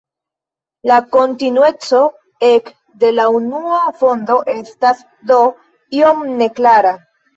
[0.91, 1.99] La kontinueco
[2.47, 2.71] ek
[3.03, 5.39] de la unua fondo estas do
[5.99, 6.97] iom neklara.